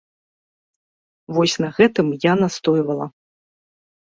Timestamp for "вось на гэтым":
1.37-2.07